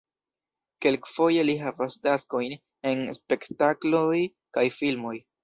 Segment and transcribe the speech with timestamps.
[0.85, 2.57] Kelkfoje li havas taskojn
[2.93, 4.19] en spektakloj
[4.59, 5.15] kaj filmoj.